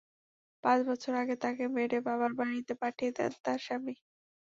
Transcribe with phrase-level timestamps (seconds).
[0.63, 3.95] পাঁচ বছর আগে তাঁকে মেরে বাবার বাড়িতে পাঠিয়ে দেন তাঁর স্বামী।